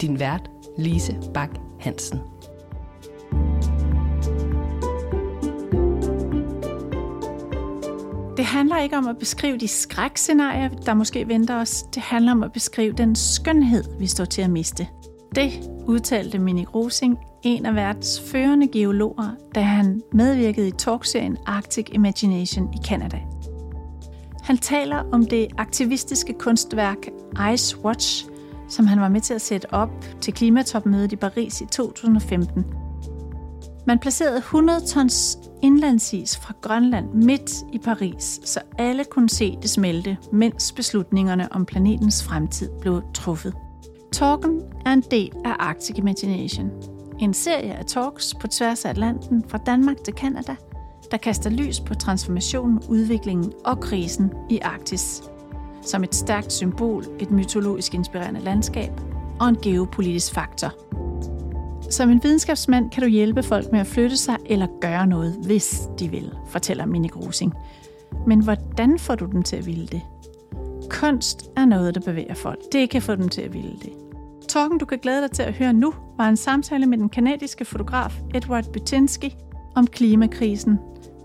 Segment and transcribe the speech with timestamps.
[0.00, 1.50] Din vært, Lise Bak
[1.80, 2.18] Hansen.
[8.36, 11.82] Det handler ikke om at beskrive de skrækscenarier, der måske venter os.
[11.94, 14.88] Det handler om at beskrive den skønhed, vi står til at miste.
[15.34, 15.50] Det
[15.86, 22.74] udtalte Minik Rosing, en af verdens førende geologer, da han medvirkede i talkserien Arctic Imagination
[22.74, 23.18] i Canada.
[24.42, 27.08] Han taler om det aktivistiske kunstværk
[27.54, 28.26] Ice Watch,
[28.70, 29.90] som han var med til at sætte op
[30.20, 32.64] til klimatopmødet i Paris i 2015.
[33.86, 39.70] Man placerede 100 tons indlandsis fra Grønland midt i Paris, så alle kunne se det
[39.70, 43.54] smelte, mens beslutningerne om planetens fremtid blev truffet.
[44.12, 46.70] Talken er en del af Arctic Imagination.
[47.20, 50.56] En serie af talks på tværs af Atlanten fra Danmark til Kanada,
[51.10, 55.22] der kaster lys på transformationen, udviklingen og krisen i Arktis.
[55.82, 58.90] Som et stærkt symbol, et mytologisk inspirerende landskab
[59.40, 60.72] og en geopolitisk faktor.
[61.90, 65.88] Som en videnskabsmand kan du hjælpe folk med at flytte sig eller gøre noget, hvis
[65.98, 67.54] de vil, fortæller Mini Grusing.
[68.26, 70.02] Men hvordan får du dem til at ville det?
[70.90, 72.58] Kunst er noget, der bevæger folk.
[72.72, 73.92] Det kan få dem til at ville det.
[74.48, 77.64] Talken, du kan glæde dig til at høre nu, var en samtale med den kanadiske
[77.64, 79.36] fotograf Edward Butinski
[79.74, 80.78] om klimakrisen,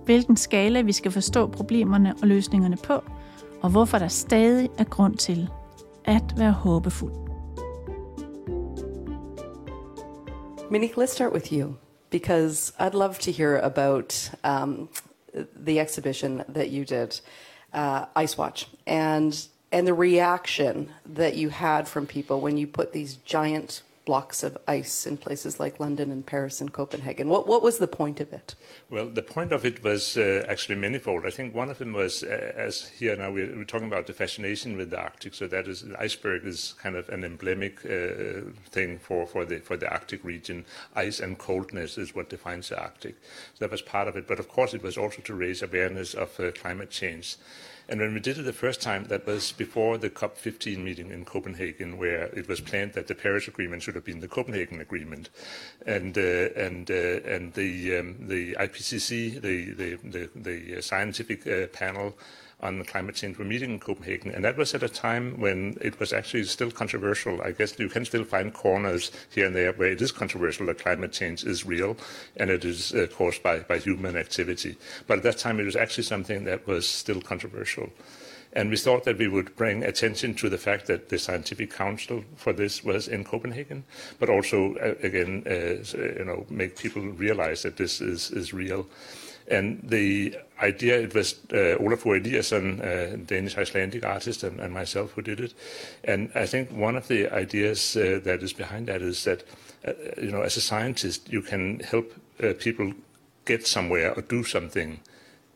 [0.05, 3.03] hvilken skala vi skal forstå problemerne og løsningerne på,
[3.65, 5.49] og hvorfor der stadig er grund til
[6.05, 7.13] at være håbefuld.
[10.97, 11.75] Let's start with you
[12.09, 14.89] because I'd love to hear about um,
[15.65, 17.21] the exhibition that you did,
[17.73, 22.91] uh, Ice Watch, and and the reaction that you had from people when you put
[22.93, 27.27] these giant blocks of ice in places like London and Paris and Copenhagen.
[27.27, 28.55] What what was the point of it?
[28.89, 31.25] Well, the point of it was uh, actually manifold.
[31.25, 34.13] I think one of them was, uh, as here now we're, we're, talking about the
[34.13, 35.33] fascination with the Arctic.
[35.33, 39.59] So that is, the iceberg is kind of an emblemic uh, thing for, for the
[39.59, 40.65] for the Arctic region.
[40.95, 43.15] Ice and coldness is what defines the Arctic.
[43.55, 44.27] So that was part of it.
[44.27, 47.37] But of course, it was also to raise awareness of uh, climate change.
[47.87, 51.23] And when we did it the first time, that was before the COP15 meeting in
[51.23, 55.29] Copenhagen, where it was planned that the Paris Agreement should have been the Copenhagen Agreement,
[55.85, 61.67] and uh, and uh, and the um, the IPCC, the the the, the scientific uh,
[61.67, 62.17] panel
[62.61, 65.77] on climate change we were meeting in Copenhagen, and that was at a time when
[65.81, 67.41] it was actually still controversial.
[67.41, 70.79] I guess you can still find corners here and there where it is controversial that
[70.79, 71.97] climate change is real
[72.37, 74.77] and it is uh, caused by, by human activity.
[75.07, 77.89] But at that time, it was actually something that was still controversial.
[78.55, 82.23] And we thought that we would bring attention to the fact that the scientific council
[82.37, 83.83] for this was in Copenhagen,
[84.17, 88.87] but also, uh, again, uh, you know, make people realize that this is, is real.
[89.47, 95.11] And the idea, it was uh, Olafur Eliasson, uh, Danish Icelandic artist, and, and, myself
[95.11, 95.53] who did it.
[96.03, 99.43] And I think one of the ideas uh, that is behind that is that,
[99.87, 102.13] uh, you know, as a scientist, you can help
[102.43, 102.93] uh, people
[103.45, 104.99] get somewhere or do something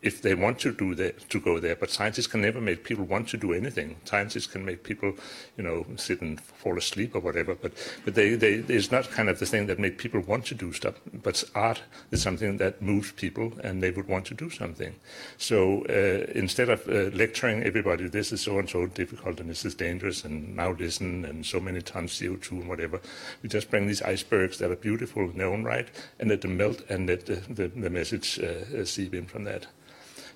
[0.02, 1.76] if they want to do that, to go there.
[1.76, 3.98] But scientists can never make people want to do anything.
[4.06, 5.14] Scientists can make people,
[5.58, 7.56] you know, sit and fall asleep or whatever.
[7.56, 7.74] But
[8.06, 10.72] but they, they it's not kind of the thing that make people want to do
[10.74, 10.96] stuff.
[11.14, 14.96] But art is something that moves people, and they would want to do something.
[15.38, 19.66] So uh, instead of uh, lecturing everybody, this is so and so difficult and this
[19.66, 23.02] is dangerous, and now listen, and so many tons CO2 and whatever,
[23.42, 25.90] we just bring these icebergs that are beautiful in their own right,
[26.20, 29.68] and let them melt, and let the, the, the message uh, seep in from that.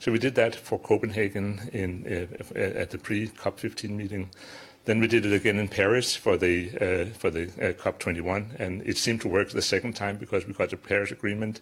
[0.04, 4.32] So we did that for Copenhagen in, uh, at the pre-COP15 meeting.
[4.84, 8.82] Then we did it again in Paris for the uh, for the uh, COP21, and
[8.82, 11.62] it seemed to work the second time because we got the Paris Agreement,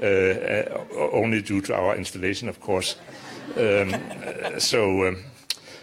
[0.00, 2.94] uh, uh, only due to our installation, of course.
[3.56, 3.96] Um,
[4.60, 5.08] so.
[5.08, 5.24] Um,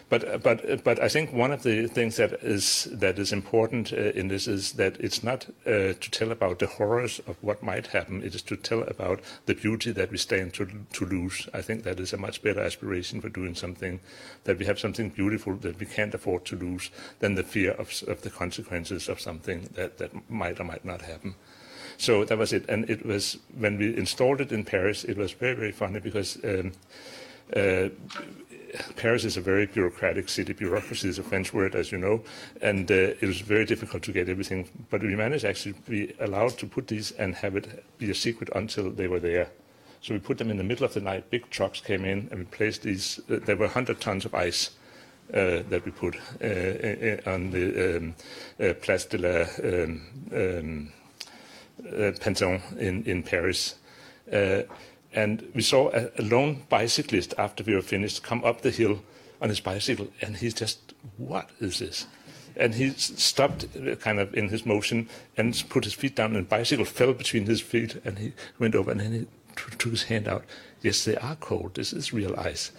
[0.10, 3.98] but but but I think one of the things that is that is important uh,
[3.98, 7.88] in this is that it's not uh, to tell about the horrors of what might
[7.88, 8.24] happen.
[8.24, 11.48] It is to tell about the beauty that we stand to to lose.
[11.54, 14.00] I think that is a much better aspiration for doing something.
[14.46, 16.90] That we have something beautiful that we can't afford to lose
[17.20, 21.04] than the fear of of the consequences of something that that might or might not
[21.04, 21.36] happen.
[21.98, 25.04] So that was it, and it was when we installed it in Paris.
[25.04, 26.38] It was very very funny because.
[26.44, 26.72] Um,
[27.56, 27.90] uh,
[28.96, 30.54] Paris is a very bureaucratic city.
[30.54, 32.22] Bureaucracy is a French word, as you know,
[32.62, 34.68] and uh, it was very difficult to get everything.
[34.90, 38.16] But we managed actually to be allowed to put these and have it be a
[38.16, 39.50] secret until they were there.
[40.02, 41.30] So we put them in the middle of the night.
[41.30, 43.20] Big trucks came in and we placed these.
[43.30, 44.72] Uh, there were 100 tons of ice
[45.34, 48.16] uh, that we put uh, uh, on the um,
[48.60, 50.02] uh, Place de la um,
[50.34, 50.92] um,
[52.80, 53.76] in, in Paris.
[55.14, 59.02] And we saw a, a lone bicyclist after we were finished come up the hill
[59.42, 62.06] on his bicycle, and he's just, what is this?
[62.60, 66.46] and he stopped uh, kind of in his motion and put his feet down and
[66.46, 69.28] the bicycle fell between his feet and he went over and then he
[69.78, 70.44] took his hand out.
[70.82, 71.76] Yes, they are cold.
[71.76, 72.72] This is real ice.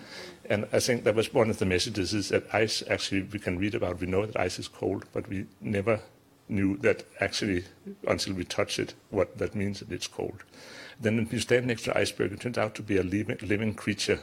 [0.49, 3.59] And I think that was one of the messages is that ice actually we can
[3.59, 4.01] read about.
[4.01, 6.01] We know that ice is cold, but we never
[6.49, 7.65] knew that actually
[8.07, 10.43] until we touch it what that means that it's cold.
[11.01, 14.21] Then you stand next to iceberg, it turns out to be a living, living creature.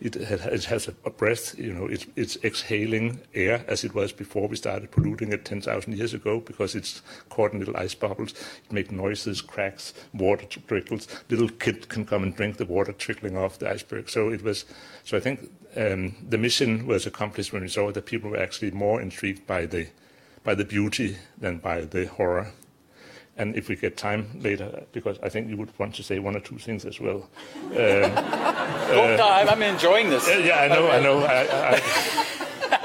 [0.00, 4.46] It, it has a breath, you know, it, it's exhaling air as it was before
[4.46, 8.32] we started polluting it 10,000 years ago because it's caught in little ice bubbles.
[8.32, 11.08] It makes noises, cracks, water trickles.
[11.28, 14.08] Little kid can come and drink the water trickling off the iceberg.
[14.08, 14.64] So it was,
[15.04, 18.70] so I think um, the mission was accomplished when we saw that people were actually
[18.70, 19.88] more intrigued by the,
[20.44, 22.52] by the beauty than by the horror.
[23.40, 26.36] And if we get time later, because I think you would want to say one
[26.36, 27.28] or two things as well.
[27.70, 30.26] Um, uh, no, I'm enjoying this.
[30.26, 31.20] Yeah, I know, I know.
[31.20, 32.30] I, I,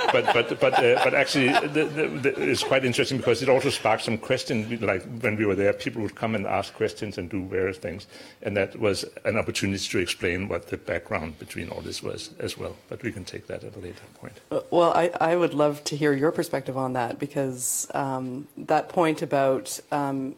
[0.12, 3.70] but but but uh, but actually, the, the, the, it's quite interesting because it also
[3.70, 4.82] sparked some questions.
[4.82, 8.08] Like when we were there, people would come and ask questions and do various things,
[8.42, 12.58] and that was an opportunity to explain what the background between all this was as
[12.58, 12.76] well.
[12.88, 14.40] But we can take that at a later point.
[14.52, 18.90] Uh, well, I, I would love to hear your perspective on that because um, that
[18.90, 20.36] point about um,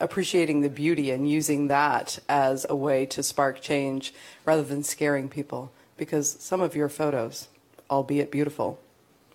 [0.00, 4.12] appreciating the beauty and using that as a way to spark change
[4.44, 7.48] rather than scaring people because some of your photos
[7.90, 8.80] albeit beautiful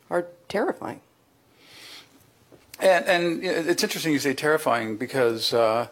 [0.09, 0.99] are terrifying.
[2.79, 5.87] And, and it's interesting you say terrifying because, uh,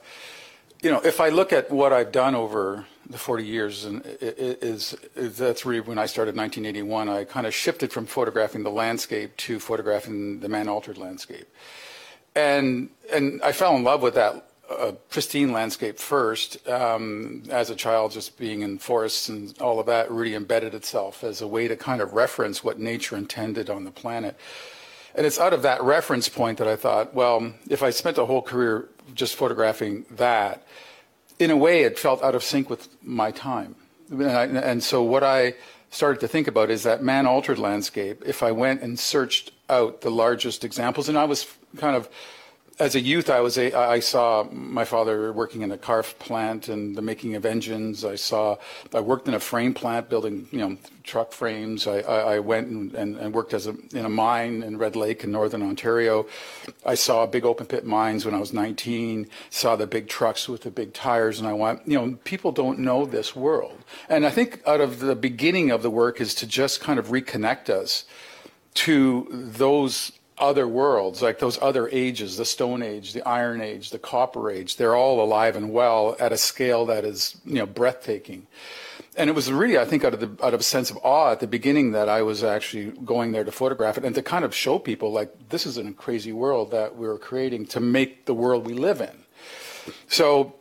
[0.82, 4.96] you know, if I look at what I've done over the 40 years, and is,
[5.16, 9.38] is that's really when I started 1981, I kind of shifted from photographing the landscape
[9.38, 11.48] to photographing the man-altered landscape.
[12.36, 16.68] And, and I fell in love with that a pristine landscape first.
[16.68, 21.24] Um, as a child, just being in forests and all of that really embedded itself
[21.24, 24.38] as a way to kind of reference what nature intended on the planet.
[25.16, 28.26] And it's out of that reference point that I thought, well, if I spent a
[28.26, 30.66] whole career just photographing that,
[31.40, 33.76] in a way, it felt out of sync with my time.
[34.12, 35.56] And, I, and so what I
[35.90, 38.22] started to think about is that man-altered landscape.
[38.26, 42.08] If I went and searched out the largest examples, and I was kind of
[42.80, 46.70] as a youth, I was a, I saw my father working in a car plant
[46.70, 48.06] and the making of engines.
[48.06, 48.56] I saw
[48.94, 51.88] I worked in a frame plant building you know truck frames.
[51.88, 54.96] I, I, I went and, and, and, worked as a, in a mine in Red
[54.96, 56.26] Lake in northern Ontario.
[56.86, 59.28] I saw big open pit mines when I was 19.
[59.50, 62.80] Saw the big trucks with the big tires, and I went you know people don't
[62.80, 63.78] know this world.
[64.08, 67.08] And I think out of the beginning of the work is to just kind of
[67.08, 68.06] reconnect us
[68.76, 74.00] to those other worlds, like those other ages, the Stone Age, the Iron Age, the
[74.00, 78.48] Copper Age, they're all alive and well at a scale that is, you know, breathtaking.
[79.16, 81.32] And it was really, I think, out of the out of a sense of awe
[81.32, 84.46] at the beginning that I was actually going there to photograph it and to kind
[84.46, 88.26] of show people like this is a crazy world that we we're creating to make
[88.26, 89.26] the world we live in.
[90.08, 90.56] So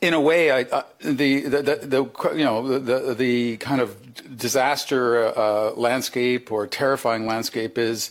[0.00, 4.36] in a way, I, uh, the, the, the, the, you know the, the kind of
[4.36, 8.10] disaster uh, landscape or terrifying landscape is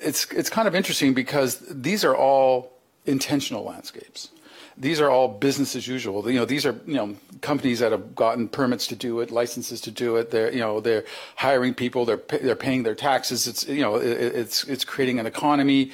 [0.00, 2.72] it's it's kind of interesting because these are all
[3.04, 4.30] intentional landscapes.
[4.78, 6.30] These are all business as usual.
[6.30, 9.80] You know, these are you know companies that have gotten permits to do it, licenses
[9.82, 10.30] to do it.
[10.30, 11.04] They're you know they're
[11.36, 12.04] hiring people.
[12.04, 13.46] They're they're paying their taxes.
[13.46, 15.92] It's you know it, it's it's creating an economy.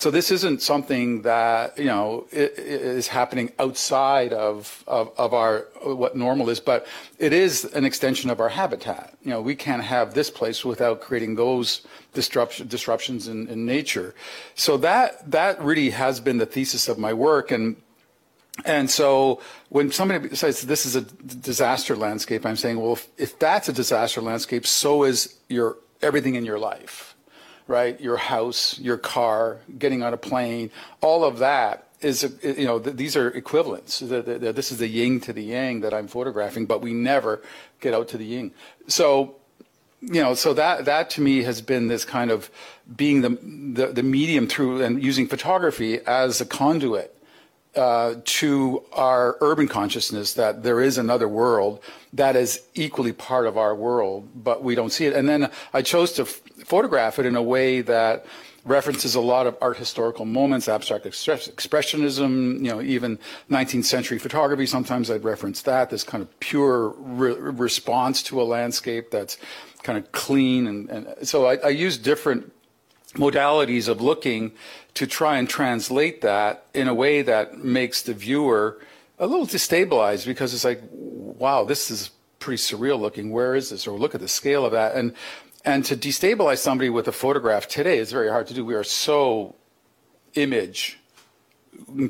[0.00, 6.16] So this isn't something that you know is happening outside of, of, of our what
[6.16, 6.86] normal is, but
[7.18, 9.14] it is an extension of our habitat.
[9.22, 14.14] You know, we can't have this place without creating those disruption, disruptions in, in nature.
[14.54, 17.76] So that that really has been the thesis of my work, and
[18.64, 23.38] and so when somebody says this is a disaster landscape, I'm saying, well, if, if
[23.38, 27.10] that's a disaster landscape, so is your everything in your life
[27.70, 27.98] right?
[28.00, 33.16] Your house, your car, getting on a plane, all of that is, you know, these
[33.16, 34.00] are equivalents.
[34.00, 37.42] this is the yin to the yang that I'm photographing, but we never
[37.80, 38.50] get out to the yin.
[38.88, 39.36] So,
[40.00, 42.50] you know, so that, that to me has been this kind of
[42.96, 47.16] being the, the, the medium through and using photography as a conduit
[47.76, 51.80] uh, to our urban consciousness that there is another world
[52.12, 55.14] that is equally part of our world, but we don't see it.
[55.14, 58.26] And then I chose to f- photograph it in a way that
[58.64, 63.18] references a lot of art historical moments, abstract expressionism, you know, even
[63.50, 64.66] 19th century photography.
[64.66, 69.38] Sometimes I'd reference that, this kind of pure re- response to a landscape that's
[69.82, 70.66] kind of clean.
[70.66, 72.52] And, and so I, I use different
[73.14, 74.52] modalities of looking
[74.94, 78.80] to try and translate that in a way that makes the viewer
[79.18, 83.30] a little destabilized because it's like, wow, this is pretty surreal looking.
[83.30, 83.86] Where is this?
[83.86, 84.94] Or look at the scale of that.
[84.94, 85.14] And
[85.62, 88.64] and to destabilize somebody with a photograph today is very hard to do.
[88.64, 89.56] We are so
[90.34, 90.98] image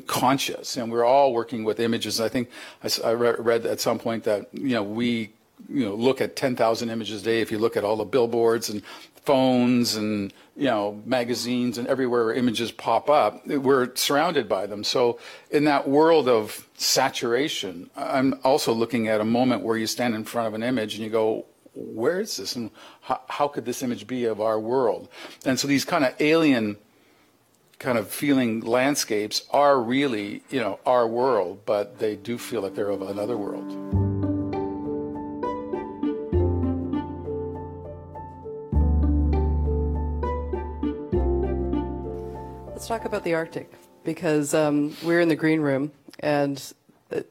[0.07, 2.21] conscious, and we're all working with images.
[2.21, 2.49] I think
[2.83, 5.33] I, I read at some point that you know we
[5.69, 7.41] you know look at 10,000 images a day.
[7.41, 8.81] If you look at all the billboards and
[9.25, 14.83] phones and you know magazines and everywhere images pop up, we're surrounded by them.
[14.83, 20.15] So in that world of saturation, I'm also looking at a moment where you stand
[20.15, 22.69] in front of an image and you go, where is this and
[23.01, 25.07] how, how could this image be of our world?
[25.45, 26.77] And so these kind of alien
[27.79, 32.75] kind of feeling landscapes are really, you know, our world, but they do feel like
[32.75, 34.00] they're of another world.
[42.81, 43.71] Let's talk about the Arctic
[44.03, 46.73] because um, we're in the green room and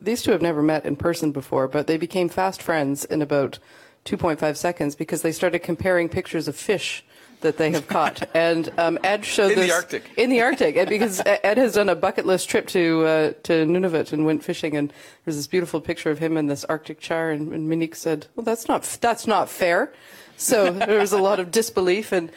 [0.01, 3.59] these two have never met in person before, but they became fast friends in about
[4.05, 7.05] 2.5 seconds because they started comparing pictures of fish
[7.41, 8.29] that they have caught.
[8.33, 10.11] And um, Ed showed in this the Arctic.
[10.17, 14.13] in the Arctic, because Ed has done a bucket list trip to uh, to Nunavut
[14.13, 14.93] and went fishing, and
[15.25, 18.45] there's this beautiful picture of him in this Arctic char, and, and Minik said, "Well,
[18.45, 19.93] that's not that's not fair."
[20.37, 22.31] So there was a lot of disbelief and.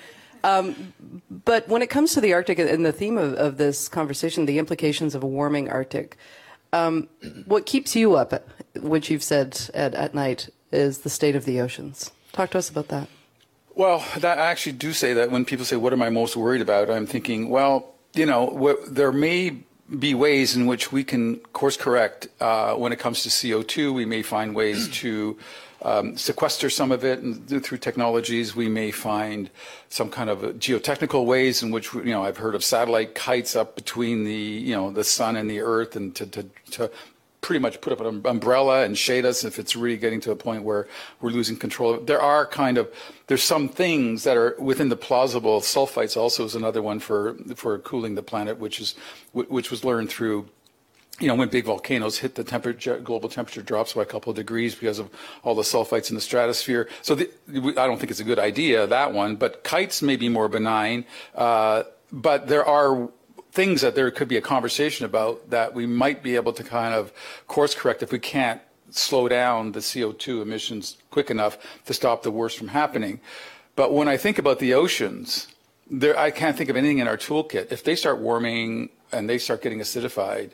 [0.44, 0.94] Um,
[1.30, 4.60] but when it comes to the Arctic and the theme of, of this conversation, the
[4.60, 6.18] implications of a warming Arctic,
[6.74, 7.08] um,
[7.46, 11.62] what keeps you up, which you've said at, at night, is the state of the
[11.62, 12.12] oceans.
[12.32, 13.08] Talk to us about that.
[13.76, 16.62] Well, that, I actually do say that when people say, What am I most worried
[16.62, 16.90] about?
[16.90, 19.58] I'm thinking, well, you know, there may
[20.00, 23.94] be ways in which we can course correct uh, when it comes to CO2.
[23.94, 25.38] We may find ways to
[25.82, 28.56] um, sequester some of it and through technologies.
[28.56, 29.50] We may find
[29.90, 33.76] some kind of geotechnical ways in which, you know, I've heard of satellite kites up
[33.76, 36.92] between the, you know, the sun and the earth and to, to, to
[37.44, 40.36] pretty much put up an umbrella and shade us if it's really getting to a
[40.36, 40.88] point where
[41.22, 42.00] we're losing control.
[42.00, 42.90] There are kind of
[43.28, 45.60] there's some things that are within the plausible.
[45.60, 48.96] Sulfites also is another one for for cooling the planet, which is
[49.34, 50.48] which was learned through
[51.24, 54.36] you know, when big volcanoes hit, the temperature, global temperature drops by a couple of
[54.36, 55.10] degrees because of
[55.42, 56.90] all the sulfites in the stratosphere.
[57.02, 60.28] So the, I don't think it's a good idea, that one, but kites may be
[60.28, 61.06] more benign.
[61.34, 63.10] Uh, but there are
[63.54, 66.94] things that there could be a conversation about that we might be able to kind
[66.94, 67.14] of
[67.48, 72.32] course correct if we can't slow down the CO2 emissions quick enough to stop the
[72.32, 73.22] worst from happening.
[73.78, 75.48] But when I think about the oceans,
[75.90, 77.72] there, I can't think of anything in our toolkit.
[77.72, 80.52] If they start warming and they start getting acidified,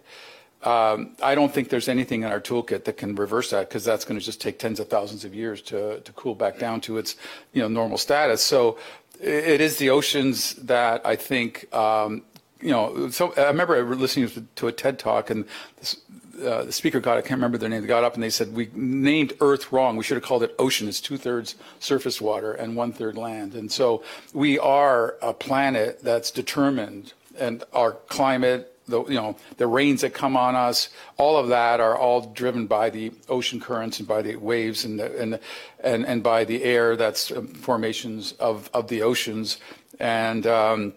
[0.63, 4.05] um, I don't think there's anything in our toolkit that can reverse that because that's
[4.05, 6.97] going to just take tens of thousands of years to, to cool back down to
[6.97, 7.15] its
[7.53, 8.43] you know normal status.
[8.43, 8.77] So
[9.21, 12.23] it is the oceans that I think um,
[12.61, 15.45] you know, so I remember listening to a TED talk and
[15.77, 15.97] this,
[16.43, 18.53] uh, the speaker got, I can't remember their name, they got up and they said,
[18.53, 19.97] we named Earth wrong.
[19.97, 20.87] We should have called it ocean.
[20.87, 23.55] It's two thirds surface water and one third land.
[23.55, 29.67] And so we are a planet that's determined and our climate, the, you know, the
[29.67, 33.99] rains that come on us, all of that are all driven by the ocean currents
[33.99, 35.39] and by the waves and, the, and,
[35.81, 39.57] and, and by the air that's um, formations of, of the oceans.
[39.99, 40.93] And, um,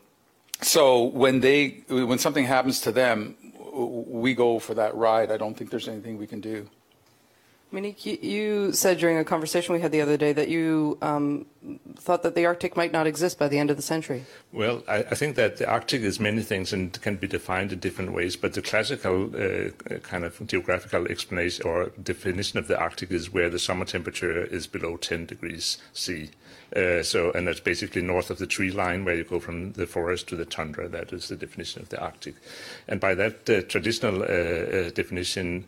[0.62, 3.36] so when they when something happens to them,
[3.74, 5.32] we go for that ride.
[5.32, 6.68] I don't think there's anything we can do.
[7.72, 11.46] Minik, you said during a conversation we had the other day that you um,
[11.96, 14.24] thought that the Arctic might not exist by the end of the century.
[14.52, 17.78] Well, I, I, think that the Arctic is many things and can be defined in
[17.78, 23.10] different ways, but the classical uh, kind of geographical explanation or definition of the Arctic
[23.10, 26.30] is where the summer temperature is below 10 degrees C.
[26.74, 29.86] Uh, so, and that's basically north of the tree line, where you go from the
[29.86, 30.88] forest to the tundra.
[30.88, 32.34] That is the definition of the Arctic.
[32.88, 35.66] And by that uh, traditional uh, uh definition,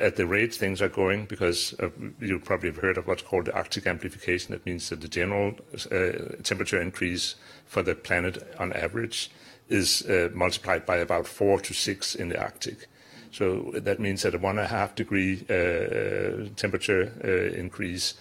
[0.00, 1.74] at the rate things are going, because
[2.20, 4.52] you probably have heard of what's called the Arctic amplification.
[4.52, 5.54] That means that the general
[5.92, 9.30] uh, temperature increase for the planet on average
[9.68, 12.88] is multiplied by about four to six in the Arctic.
[13.36, 18.14] So that means that a one and a half degree uh, temperature uh, increase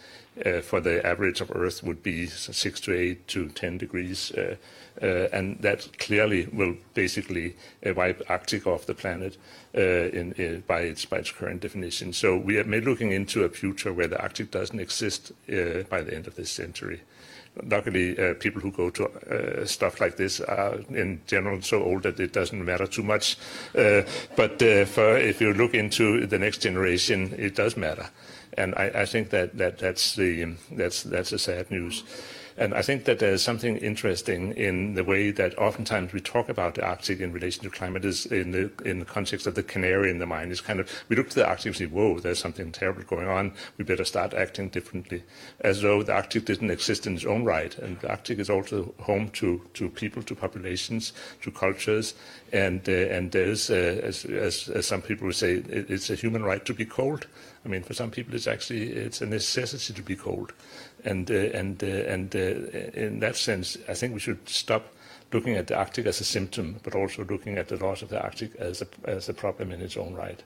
[0.45, 4.31] uh, for the average of Earth would be six to eight to 10 degrees.
[4.31, 4.55] Uh,
[5.01, 7.55] uh, and that clearly will basically
[7.85, 9.37] uh, wipe Arctic off the planet
[9.75, 12.13] by, its, by its current definition.
[12.13, 16.27] So we are looking into a future where the Arctic doesn't exist by the end
[16.27, 17.01] of this century
[17.63, 22.03] luckily, uh, people who go to uh, stuff like this are in general so old
[22.03, 23.37] that it doesn't matter too much.
[23.73, 24.01] Uh,
[24.35, 28.09] but if you look into the next generation, it does matter
[28.57, 32.03] and I, think that, that that's the that's that's the sad news.
[32.57, 36.75] And I think that there's something interesting in the way that oftentimes we talk about
[36.75, 40.09] the Arctic in relation to climate is in the in the context of the canary
[40.09, 40.51] in the mine.
[40.51, 43.27] Is kind of we look to the Arctic and say, "Whoa, there's something terrible going
[43.27, 43.51] on.
[43.77, 45.23] We better start acting differently,"
[45.59, 47.77] as though the Arctic didn't exist in its own right.
[47.77, 52.13] And the Arctic is also home to to people, to populations, to cultures,
[52.53, 56.15] and uh, and there's uh, as, as, as some people would say, it, it's a
[56.15, 57.27] human right to be cold.
[57.65, 60.53] I mean, for some people, it's actually it's a necessity to be cold,
[61.05, 62.39] and uh, and uh, and uh,
[62.93, 64.93] in that sense, I think we should stop
[65.31, 68.21] looking at the Arctic as a symptom, but also looking at the loss of the
[68.21, 70.43] Arctic as a as a problem in its own right.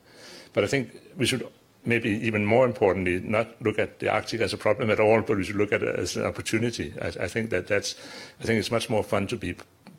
[0.53, 1.47] But I think we should
[1.85, 5.37] maybe even more importantly, not look at the Arctic as a problem at all, but
[5.37, 6.93] we should look at it as an opportunity.
[7.01, 7.95] I, I, think that that's,
[8.41, 9.55] I think it's much more fun to be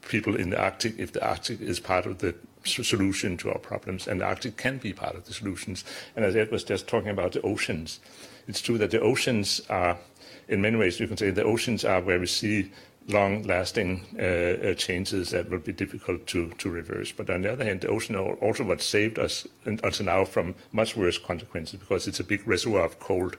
[0.09, 4.07] people in the Arctic if the Arctic is part of the solution to our problems,
[4.07, 5.85] and the Arctic can be part of the solutions.
[6.15, 8.01] And as Ed was just talking about the oceans,
[8.47, 9.97] it's true that the oceans are,
[10.51, 12.71] in many ways, you can say the oceans are where we see
[13.09, 17.13] long-lasting uh, uh, changes that will be difficult to, to reverse.
[17.13, 20.55] But on the other hand, the ocean are also what saved us until now from
[20.73, 23.37] much worse consequences because it's a big reservoir of cold,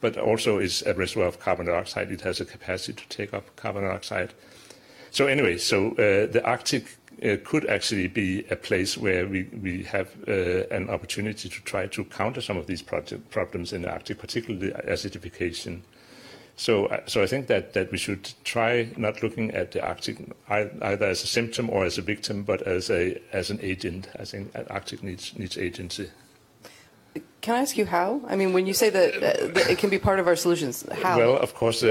[0.00, 2.12] but also is a reservoir of carbon dioxide.
[2.12, 4.34] It has a capacity to take up carbon dioxide.
[5.10, 9.84] So anyway, so uh, the Arctic uh, could actually be a place where we, we
[9.84, 14.18] have uh, an opportunity to try to counter some of these problems in the Arctic,
[14.18, 15.80] particularly acidification.
[16.56, 20.18] So, uh, so I think that, that we should try not looking at the Arctic
[20.48, 24.08] either as a symptom or as a victim, but as a as an agent.
[24.18, 26.10] I think Arctic needs needs agency.
[27.42, 28.20] Can I ask you how?
[28.28, 31.18] I mean, when you say that, that it can be part of our solutions, how?
[31.18, 31.88] Well, of course, uh,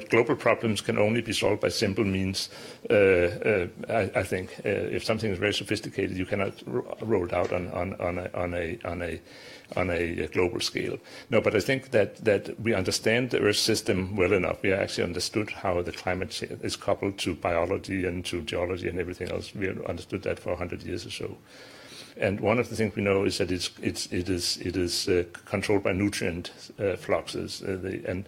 [0.00, 2.48] uh, global problems can only be solved by simple means.
[2.88, 6.54] Uh, uh, I, I, think uh, if something is very sophisticated, you cannot
[7.02, 9.20] roll it out on, on, on, a, on, a, on, a,
[9.76, 10.98] on a global scale.
[11.30, 14.62] No, but I think that, that we understand the Earth system well enough.
[14.62, 19.30] We actually understood how the climate is coupled to biology and to geology and everything
[19.30, 19.54] else.
[19.54, 21.36] We understood that for 100 years or so.
[22.16, 25.08] And one of the things we know is that it's, it's, it is, it is
[25.08, 27.62] uh, controlled by nutrient uh, fluxes.
[27.62, 28.24] Uh, the, and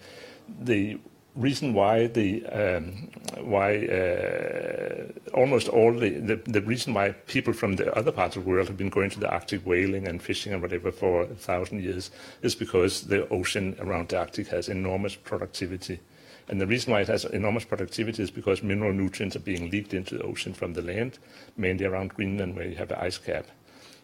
[0.60, 0.98] the
[1.36, 8.10] reason why the um, why uh, almost all the, reason why people from the other
[8.10, 10.90] parts of the world have been going to the Arctic whaling and fishing and whatever
[10.90, 12.10] for a thousand years
[12.42, 16.00] is because the ocean around the Arctic has enormous productivity.
[16.48, 19.94] And the reason why it has enormous productivity is because mineral nutrients are being leaked
[19.94, 21.18] into the ocean from the land,
[21.56, 23.46] mainly around Greenland where you have an ice cap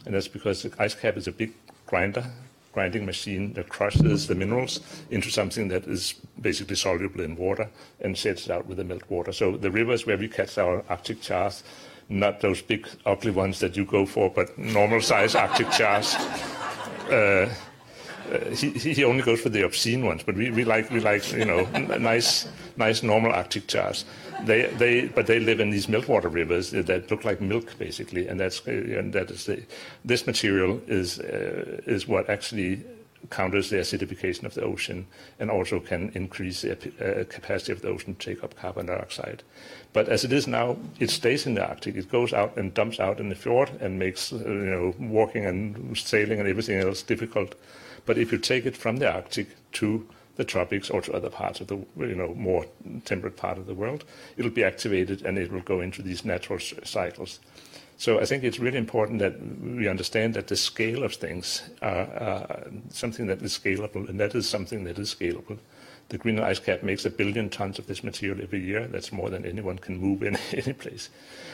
[0.04, 1.52] and that's because the ice cap is a big
[1.86, 2.24] grinder,
[2.72, 4.80] grinding machine that crushes the minerals
[5.10, 9.32] into something that is basically soluble in water and sets it out with the meltwater.
[9.32, 11.62] So the rivers where we catch our Arctic chars,
[12.08, 16.16] not those big ugly ones that you go for, but normal size Arctic chars.
[17.10, 17.52] Uh,
[18.54, 21.44] he, he only goes for the obscene ones, but we, we like we like you
[21.44, 21.64] know
[21.98, 24.04] nice nice normal Arctic chars.
[24.44, 28.40] They they but they live in these meltwater rivers that look like milk basically, and
[28.40, 29.62] that's uh, and that is the,
[30.04, 32.84] this material is uh, is what actually
[33.30, 35.06] counters the acidification of the ocean
[35.38, 39.42] and also can increase the uh, capacity of the ocean to take up carbon dioxide.
[39.92, 41.96] But as it is now, it stays in the Arctic.
[41.96, 45.46] It goes out and dumps out in the fjord and makes uh, you know walking
[45.46, 47.54] and sailing and everything else difficult.
[48.06, 51.60] But if you take it from the Arctic to the tropics or to other parts
[51.60, 52.66] of the you know more
[53.04, 54.04] temperate part of the world,
[54.36, 57.38] it'll be activated and it will go into these natural cycles.
[57.98, 62.08] So I think it's really important that we understand that the scale of things are,
[62.28, 65.58] are something that is scalable, and that is something that is scalable.
[66.12, 68.86] The Greenland ice cap makes a billion tons of this material every year.
[68.86, 71.08] That's more than anyone can move in any place.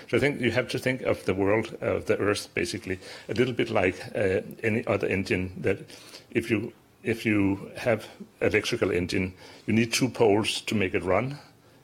[0.09, 3.35] So I think you have to think of the world, of the Earth, basically, a
[3.35, 5.53] little bit like uh, any other engine.
[5.59, 5.79] That
[6.33, 6.73] if you
[7.05, 8.09] if you have
[8.41, 9.35] electrical engine,
[9.67, 11.39] you need two poles to make it run,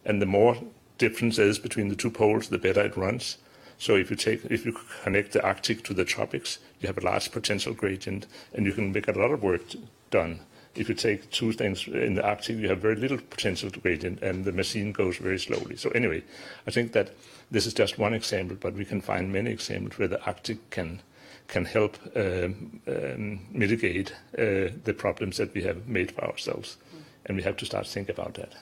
[0.04, 0.56] and the more
[0.98, 3.38] difference is between the two poles, the better it runs.
[3.78, 7.06] So if you take if you connect the Arctic to the tropics, you have a
[7.06, 9.62] large potential gradient, and you can make a lot of work
[10.10, 10.40] done
[10.76, 14.44] if you take two things in the Arctic, you have very little potential gradient, and
[14.44, 15.76] the machine goes very slowly.
[15.76, 16.22] So anyway,
[16.66, 17.10] I think that
[17.50, 21.00] this is just one example, but we can find many examples where the Arctic can
[21.46, 26.78] can help um, um, mitigate uh, the problems that we have made for ourselves.
[27.26, 28.54] And we have to start think about that.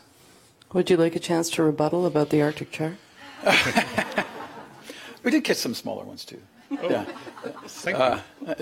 [0.73, 2.95] Would you like a chance to rebuttal about the Arctic chart?
[5.23, 6.41] we did catch some smaller ones too.
[6.83, 7.05] Yeah.
[7.87, 8.21] Uh,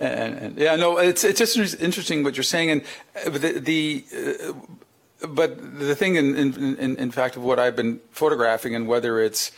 [0.00, 2.82] and, and, yeah, no, it's it's just interesting what you're saying, and
[3.26, 8.00] uh, the, the uh, but the thing, in, in in fact, of what I've been
[8.10, 9.50] photographing, and whether it's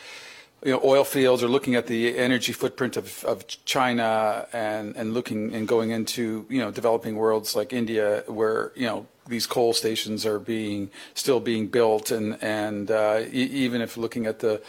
[0.64, 5.12] you know oil fields or looking at the energy footprint of, of China, and and
[5.12, 9.72] looking and going into you know developing worlds like India, where you know these coal
[9.72, 14.62] stations are being still being built, and and uh, e- even if looking at the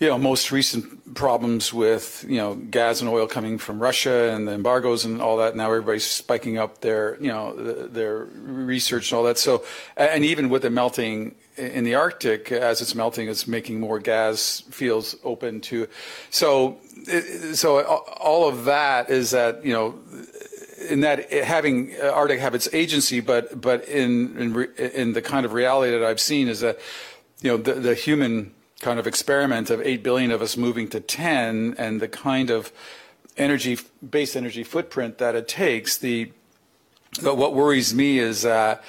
[0.00, 4.46] you know, most recent problems with, you know, gas and oil coming from Russia and
[4.46, 5.56] the embargoes and all that.
[5.56, 9.38] Now everybody's spiking up their, you know, their research and all that.
[9.38, 9.64] So,
[9.96, 14.62] and even with the melting in the Arctic, as it's melting, it's making more gas
[14.70, 15.88] fields open to.
[16.30, 16.76] So,
[17.54, 19.98] so all of that is that, you know,
[20.88, 25.44] in that having uh, Arctic have its agency, but, but in, in, in the kind
[25.44, 26.78] of reality that I've seen is that,
[27.42, 31.00] you know, the, the human kind of experiment of 8 billion of us moving to
[31.00, 32.72] 10 and the kind of
[33.36, 35.96] energy base energy footprint that it takes.
[35.96, 36.32] The
[37.22, 38.84] but what worries me is that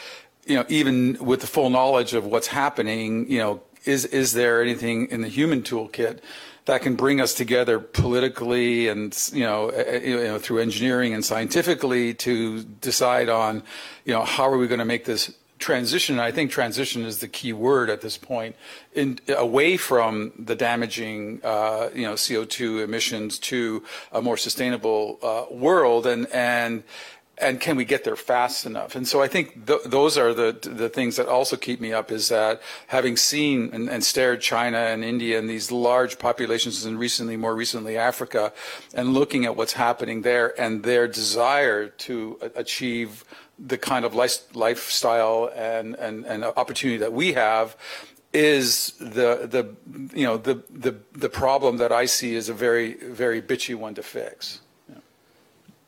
[0.45, 4.61] you know even with the full knowledge of what's happening you know is is there
[4.61, 6.19] anything in the human toolkit
[6.65, 12.13] that can bring us together politically and you know, you know through engineering and scientifically
[12.13, 13.63] to decide on
[14.05, 17.27] you know how are we going to make this transition, I think transition is the
[17.27, 18.55] key word at this point,
[18.93, 25.53] in, away from the damaging, uh, you know, CO2 emissions to a more sustainable uh,
[25.53, 26.83] world, and and
[27.41, 28.95] and can we get there fast enough?
[28.95, 32.11] And so I think th- those are the the things that also keep me up.
[32.11, 36.99] Is that having seen and, and, stared China and India and these large populations, and
[36.99, 38.51] recently, more recently, Africa,
[38.93, 43.23] and looking at what's happening there and their desire to achieve
[43.59, 47.75] the kind of life, lifestyle and, and, and opportunity that we have
[48.31, 49.75] is the the
[50.15, 53.95] you know the the the problem that I see is a very very bitchy one
[53.95, 54.61] to fix.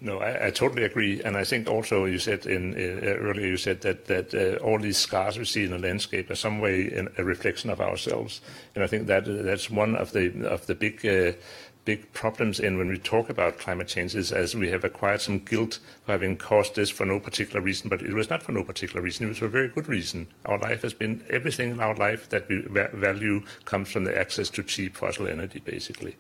[0.04, 3.58] No, I, I, totally agree, and I think also you said in uh, earlier you
[3.58, 6.92] said that that uh, all these scars we see in the landscape are some way
[6.92, 8.42] in, a reflection of ourselves,
[8.74, 11.34] and I think that that's one of the of the big uh,
[11.84, 15.40] big problems in when we talk about climate change is as we have acquired some
[15.40, 18.64] guilt for having caused this for no particular reason, but it was not for no
[18.64, 19.26] particular reason.
[19.26, 20.28] It was for a very good reason.
[20.46, 24.50] Our life has been everything in our life that we value comes from the access
[24.52, 26.16] to cheap fossil energy, basically.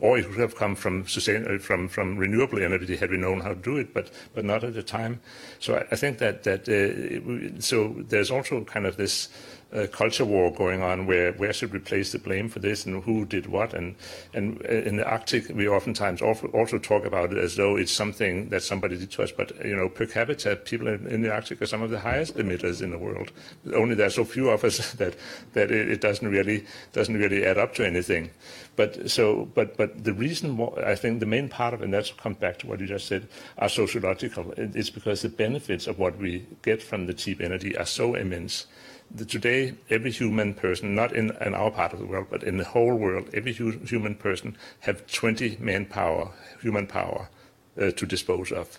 [0.00, 3.50] Or it would have come from sustain, from from renewable energy had we known how
[3.50, 5.20] to do it, but but not at the time.
[5.60, 9.28] So I, I think that that uh, so there's also kind of this
[9.72, 13.02] a culture war going on where where should we place the blame for this and
[13.04, 13.72] who did what?
[13.72, 13.96] And
[14.34, 18.50] and uh, in the Arctic we oftentimes also talk about it as though it's something
[18.50, 21.66] that somebody did to us but you know per capita people in, the Arctic are
[21.66, 23.32] some of the highest emitters in the world.
[23.74, 25.16] Only there are so few of us that
[25.54, 28.30] that it, doesn't really doesn't really add up to anything.
[28.76, 31.94] But so but but the reason why, I think the main part of it and
[31.94, 34.52] that's comes back to what you just said are sociological.
[34.56, 38.66] It's because the benefits of what we get from the cheap energy are so immense
[39.26, 42.64] today, every human person, not in, in, our part of the world, but in the
[42.64, 47.28] whole world, every hu- human person have 20 manpower, human power,
[47.80, 48.78] uh, to dispose of.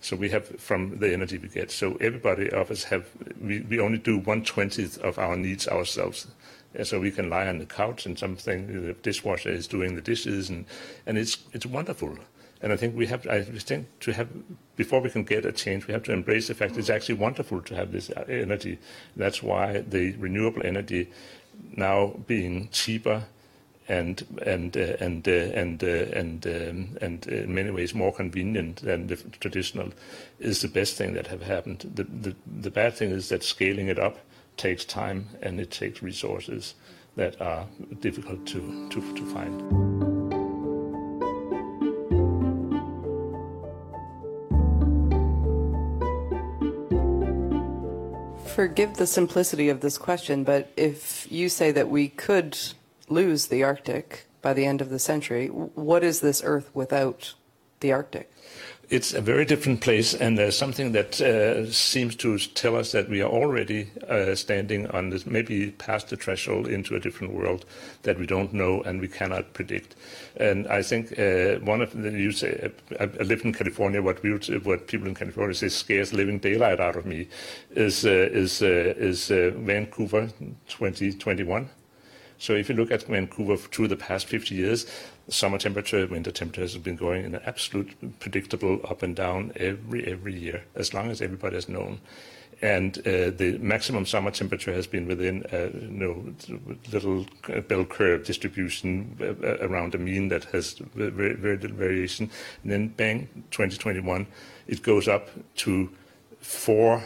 [0.00, 1.70] So we have from the energy we get.
[1.70, 3.06] So everybody of us have,
[3.40, 6.26] we, we only do one twentieth of our needs ourselves.
[6.82, 10.50] so we can lie on the couch and something, the dishwasher is doing the dishes
[10.50, 10.64] and,
[11.06, 12.18] and it's, it's wonderful.
[12.62, 14.28] And I think we have, I think to have,
[14.76, 17.60] before we can get a change, we have to embrace the fact it's actually wonderful
[17.62, 18.78] to have this uh, energy.
[19.16, 21.10] That's why the renewable energy
[21.76, 23.24] now being cheaper
[23.88, 28.76] and and uh, and uh, and uh, and um, and in many ways more convenient
[28.76, 29.90] than the traditional
[30.38, 31.90] is the best thing that have happened.
[31.94, 34.18] The, the the bad thing is that scaling it up
[34.56, 36.74] takes time and it takes resources
[37.16, 37.66] that are
[38.00, 40.11] difficult to to, to find.
[48.54, 52.58] Forgive the simplicity of this question, but if you say that we could
[53.08, 57.34] lose the Arctic by the end of the century, what is this Earth without
[57.80, 58.31] the Arctic?
[58.92, 63.08] It's a very different place, and there's something that uh, seems to tell us that
[63.08, 67.64] we are already uh, standing on this, maybe past the threshold into a different world
[68.02, 69.96] that we don't know and we cannot predict.
[70.36, 74.02] And I think uh, one of the you say I, I live in California.
[74.02, 77.28] What we what people in California say scares living daylight out of me
[77.70, 80.28] is uh, is uh, is uh, Vancouver
[80.68, 81.70] 2021
[82.42, 84.84] So if you look at Vancouver through the past 50 years,
[85.28, 90.04] summer temperature, winter temperature has been going in an absolute predictable up and down every
[90.08, 92.00] every year, as long as everybody has known.
[92.60, 96.34] And uh, the maximum summer temperature has been within a you know,
[96.90, 97.26] little
[97.68, 102.28] bell curve distribution uh, around a mean that has very, very little variation.
[102.64, 104.26] And then bang, 2021,
[104.66, 105.28] it goes up
[105.58, 105.90] to
[106.40, 107.04] four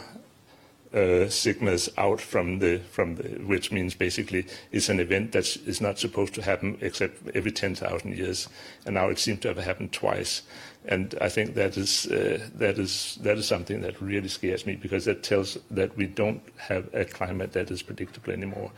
[0.97, 5.79] uh, sigmas out from the from the, which means basically it's an event that is
[5.79, 8.49] not supposed to happen except every 10,000 years,
[8.85, 10.41] and now it seems to have happened twice.
[10.85, 14.75] And I think that is uh, that is that is something that really scares me
[14.75, 18.71] because that tells that we don't have a climate that is predictable anymore.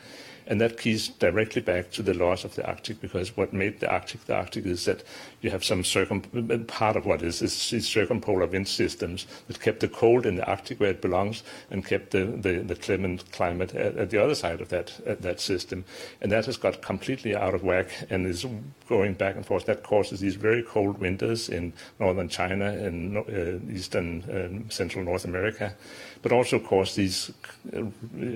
[0.49, 3.89] And that keys directly back to the laws of the Arctic, because what made the
[3.89, 5.03] Arctic the Arctic is that
[5.41, 6.21] you have some circum
[6.67, 10.45] part of what is is, is circumpolar wind systems that kept the cold in the
[10.47, 14.33] Arctic where it belongs and kept the, the, the clement climate at, at, the other
[14.33, 15.85] side of that that system.
[16.19, 18.43] And that has got completely out of whack and is
[18.87, 19.65] going back and forth.
[19.65, 25.25] That causes these very cold winters in northern China and uh, eastern and central North
[25.25, 25.75] America
[26.21, 27.31] but also cause these
[27.75, 27.83] uh,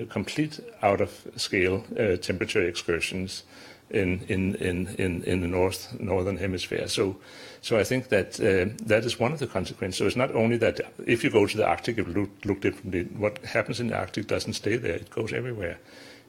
[0.08, 3.44] complete out of scale uh, temperature excursions
[3.90, 6.88] in, in, in, in, in the north, northern hemisphere.
[6.88, 7.16] So,
[7.60, 9.98] so I think that uh, that is one of the consequences.
[9.98, 12.60] So it's not only that if you go to the Arctic, it will look, look
[12.60, 13.04] differently.
[13.16, 15.78] What happens in the Arctic doesn't stay there, it goes everywhere.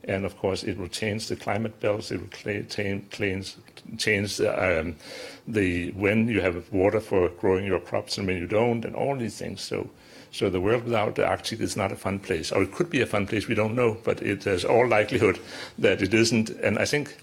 [0.07, 2.11] And of course, it will change the climate belts.
[2.11, 2.29] It will
[2.67, 3.55] change,
[3.97, 4.95] change um,
[5.47, 9.15] the when you have water for growing your crops and when you don't, and all
[9.15, 9.61] these things.
[9.61, 9.89] So,
[10.35, 12.99] so the world without the Arctic is not a fun place, or it could be
[12.99, 13.47] a fun place.
[13.47, 15.39] We don't know, but it has all likelihood
[15.79, 16.49] that it isn't.
[16.49, 17.15] And I think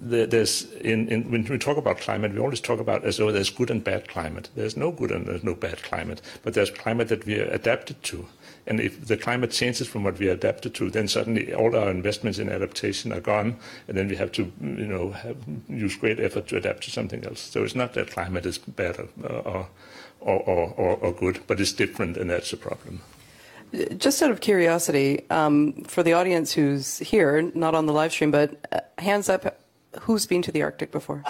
[0.00, 3.50] there's in, in, when we talk about climate, we always talk about as though there's
[3.50, 4.50] good and bad climate.
[4.54, 8.00] There's no good and there's no bad climate, but there's climate that we are adapted
[8.04, 8.28] to.
[8.68, 11.90] And if the climate changes from what we are adapted to, then suddenly all our
[11.90, 13.56] investments in adaptation are gone,
[13.88, 17.24] and then we have to, you know, have, use great effort to adapt to something
[17.24, 17.40] else.
[17.40, 19.68] So it's not that climate is bad or, or
[20.20, 23.00] or, or, or good, but it's different, and that's a problem.
[23.98, 28.30] Just out of curiosity, um, for the audience who's here, not on the live stream,
[28.30, 29.60] but uh, hands up,
[30.00, 31.22] who's been to the Arctic before?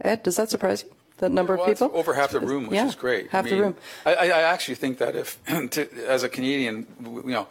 [0.00, 0.90] Ed, does that surprise you?
[1.18, 1.90] That number well, of people?
[1.94, 3.30] Over half the room, which yeah, is great.
[3.30, 3.76] Half I mean, the room.
[4.04, 5.38] I, I, actually think that if,
[5.70, 7.46] to, as a Canadian, you know,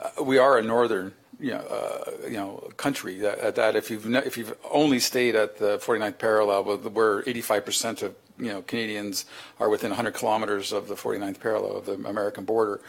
[0.00, 4.12] uh, we are a northern you know, uh, you know, country that, that if you've
[4.14, 9.26] if you've only stayed at the 49th parallel, where 85% of you know, Canadians
[9.60, 12.80] are within 100 kilometers of the 49th parallel of the American border.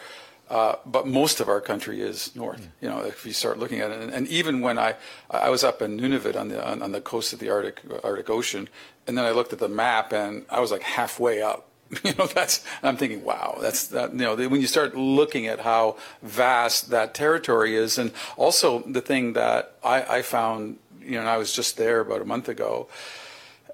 [0.49, 2.61] Uh, but most of our country is north.
[2.61, 2.71] Mm.
[2.81, 4.93] You know, if you start looking at it, and, and, even when I
[5.31, 8.29] I was up in Nunavut on the on, on, the coast of the Arctic Arctic
[8.29, 8.69] Ocean,
[9.07, 11.67] and then I looked at the map and I was like halfway up.
[12.03, 14.11] You know, that's I'm thinking, wow, that's that.
[14.11, 19.01] You know, when you start looking at how vast that territory is, and also the
[19.01, 22.49] thing that I, I found, you know, and I was just there about a month
[22.49, 22.87] ago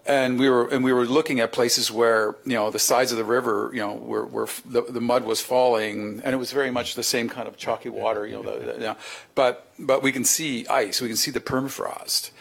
[0.05, 3.17] and we were and we were looking at places where you know the sides of
[3.17, 6.71] the river you know where, where the, the mud was falling and it was very
[6.71, 8.97] much the same kind of chalky water you know, the, the, you know
[9.35, 12.31] but but we can see ice we can see the permafrost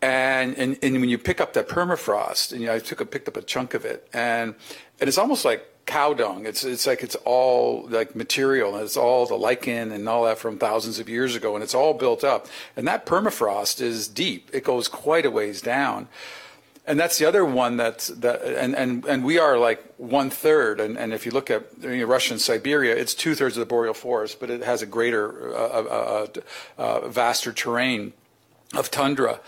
[0.00, 3.06] and and, and when you pick up that permafrost and you know, I took a
[3.06, 4.54] picked up a chunk of it and
[5.02, 6.46] and it's almost like cow dung.
[6.46, 10.38] It's it's like it's all like material and it's all the lichen and all that
[10.38, 12.46] from thousands of years ago and it's all built up.
[12.76, 14.48] And that permafrost is deep.
[14.52, 16.06] It goes quite a ways down.
[16.86, 20.78] And that's the other one that's that and and and we are like one third
[20.78, 23.66] and and if you look at you know, Russian Siberia it's two thirds of the
[23.66, 26.26] boreal forest but it has a greater uh, uh,
[26.78, 28.12] uh, uh vaster terrain
[28.72, 29.40] of tundra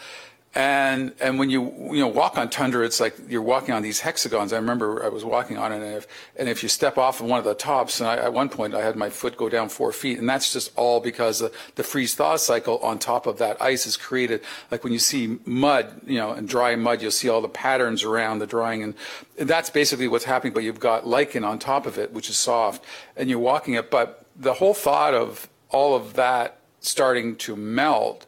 [0.55, 4.01] and and when you you know walk on tundra, it's like you're walking on these
[4.01, 4.53] hexagons.
[4.53, 7.27] I remember I was walking on it, and if and if you step off of
[7.27, 9.69] one of the tops, and I, at one point I had my foot go down
[9.69, 13.39] four feet, and that's just all because the, the freeze thaw cycle on top of
[13.39, 14.43] that ice is created.
[14.71, 18.05] Like when you see mud, you know, and dry mud, you'll see all the patterns
[18.05, 18.95] around the drying, and,
[19.39, 20.53] and that's basically what's happening.
[20.53, 22.85] But you've got lichen on top of it, which is soft,
[23.17, 23.91] and you're walking it.
[23.91, 28.27] But the whole thought of all of that starting to melt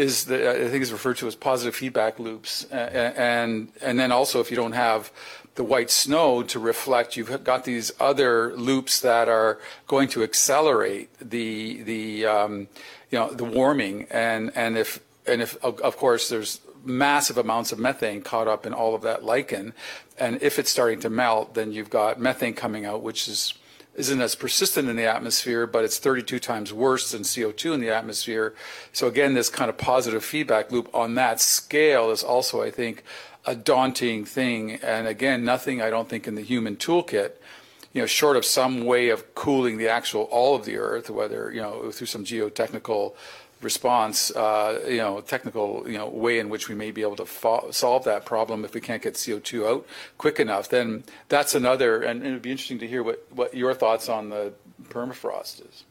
[0.00, 4.50] is I think is referred to as positive feedback loops, and and then also if
[4.50, 5.12] you don't have
[5.56, 11.10] the white snow to reflect, you've got these other loops that are going to accelerate
[11.20, 12.68] the the um,
[13.10, 17.78] you know the warming, and and if and if of course there's massive amounts of
[17.78, 19.74] methane caught up in all of that lichen,
[20.18, 23.52] and if it's starting to melt, then you've got methane coming out, which is
[24.00, 27.90] isn't as persistent in the atmosphere, but it's 32 times worse than CO2 in the
[27.90, 28.54] atmosphere.
[28.92, 33.04] So again, this kind of positive feedback loop on that scale is also, I think,
[33.44, 34.72] a daunting thing.
[34.76, 37.32] And again, nothing I don't think in the human toolkit,
[37.92, 41.50] you know, short of some way of cooling the actual all of the Earth, whether
[41.52, 43.14] you know through some geotechnical
[43.62, 47.26] response, uh, you know, technical, you know, way in which we may be able to
[47.26, 49.86] fo- solve that problem if we can't get CO2 out
[50.18, 52.02] quick enough, then that's another.
[52.02, 54.52] And, and it would be interesting to hear what, what your thoughts on the
[54.88, 55.84] permafrost is.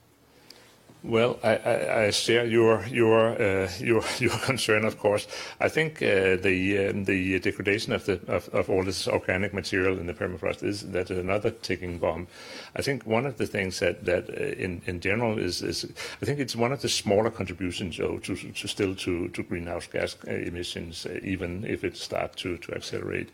[1.01, 5.27] Well, I, I, I share your your uh, your your concern, of course.
[5.62, 9.97] I think uh, the um, the degradation of the of, of, all this organic material
[9.97, 12.27] in the permafrost is that another ticking bomb.
[12.75, 15.85] I think one of the things that that uh, in in general is is
[16.21, 19.88] I think it's one of the smaller contributions, though, to, to still to to greenhouse
[19.88, 23.29] gas uh, emissions, uh, even if it starts to to accelerate.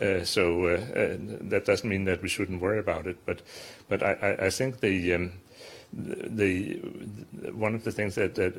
[0.00, 1.16] Uh, so uh, uh,
[1.50, 3.42] that doesn't mean that we shouldn't worry about it, but
[3.88, 5.32] but I, I think the um,
[5.92, 6.74] the,
[7.54, 8.54] one of the things that, that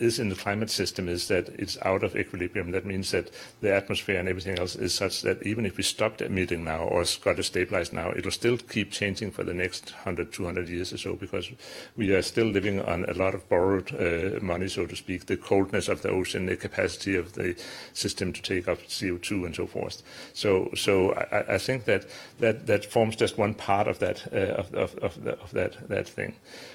[0.00, 2.70] is in the climate system is that it's out of equilibrium.
[2.70, 6.22] That means that the atmosphere and everything else is such that even if we stopped
[6.22, 9.92] emitting now or got it stabilized now, it will still keep changing for the next
[9.92, 11.50] 100, 200 years or so because
[11.96, 15.36] we are still living on a lot of borrowed uh, money, so to speak, the
[15.36, 17.54] coldness of the ocean, the capacity of the
[17.92, 20.02] system to take up CO2 and so forth.
[20.32, 22.06] So, so I, I think that,
[22.38, 25.88] that that forms just one part of that uh, of, of, of, the, of that
[25.88, 26.34] that thing.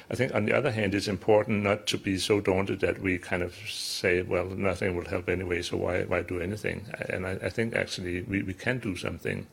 [0.09, 3.17] I think on the other hand, it's important not to be so daunted that we
[3.17, 6.85] kind of say, well, nothing will help anyway, so why, why do anything?
[7.09, 9.47] And I, I think actually we, we can do something.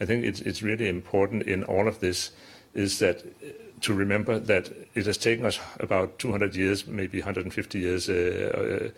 [0.00, 2.32] I think it's, it's really important in all of this
[2.74, 3.22] is that
[3.82, 8.90] to remember that it has taken us about 200 years, maybe 150 years, uh,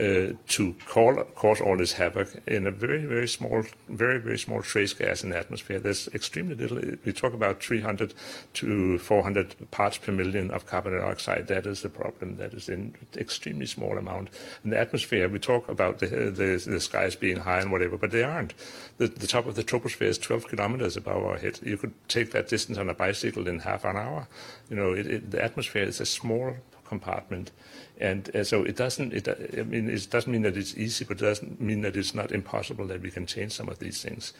[0.00, 4.60] uh, uh, to cause all this havoc in a very, very small, very, very small
[4.60, 5.78] trace gas in the atmosphere.
[5.78, 6.80] There's extremely little.
[7.04, 8.12] We talk about 300
[8.54, 11.46] to 400 parts per million of carbon dioxide.
[11.46, 12.36] That is the problem.
[12.38, 14.30] That is in extremely small amount.
[14.64, 18.10] In the atmosphere, we talk about the, the, the skies being high and whatever, but
[18.10, 18.54] they aren't.
[18.98, 21.60] The, the top of the troposphere is 12 kilometers above our head.
[21.62, 24.23] You could take that distance on a bicycle in half an hour.
[24.70, 27.50] You know, it, it, the atmosphere is a small compartment,
[27.98, 29.12] and uh, so it doesn't.
[29.12, 32.14] It, I mean, it doesn't mean that it's easy, but it doesn't mean that it's
[32.14, 34.32] not impossible that we can change some of these things,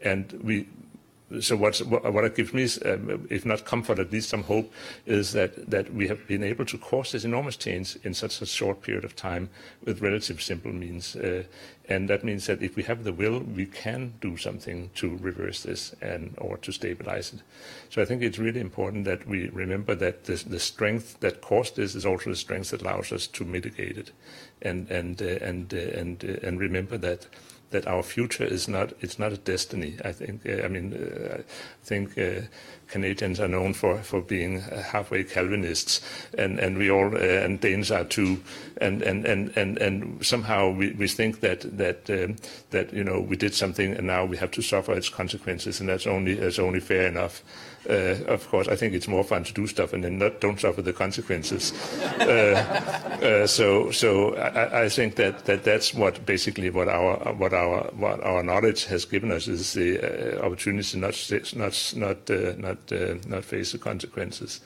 [0.00, 0.66] and we
[1.38, 4.72] so what, what it gives me, is, um, if not comfort, at least some hope,
[5.06, 8.46] is that, that we have been able to cause this enormous change in such a
[8.46, 9.48] short period of time
[9.84, 11.14] with relatively simple means.
[11.14, 11.44] Uh,
[11.88, 15.62] and that means that if we have the will, we can do something to reverse
[15.62, 17.40] this and or to stabilize it.
[17.90, 21.76] So I think it's really important that we remember that the, the strength that caused
[21.76, 24.12] this is also the strength that allows us to mitigate it,
[24.62, 27.26] and and uh, and uh, and uh, and remember that
[27.70, 29.96] that our future is not it's not a destiny.
[30.04, 31.42] I think uh, I mean uh, I
[31.84, 32.42] think uh,
[32.88, 36.00] Canadians are known for for being halfway Calvinists,
[36.36, 38.42] and and we all and Danes are too,
[38.80, 42.36] and and and and, and somehow we, we think that that um,
[42.70, 45.88] that you know we did something and now we have to suffer its consequences, and
[45.88, 47.42] that's only that's only fair enough.
[47.88, 50.60] Uh, of course, I think it's more fun to do stuff and then not don't
[50.60, 51.72] suffer the consequences.
[52.20, 52.24] uh,
[53.22, 57.84] uh, so, so I, I, think that, that that's what basically what our what our
[57.96, 61.14] what our knowledge has given us is the uh, opportunity to not
[61.56, 64.60] not not uh, not uh, not face the consequences.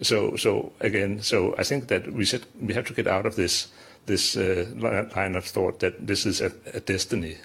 [0.00, 3.36] So, so again, so I think that we should we have to get out of
[3.36, 3.68] this
[4.06, 7.36] this line of thought that this is a, a destiny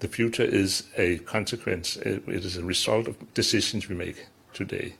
[0.00, 4.94] the future is a consequence, it is a result of decisions we make today.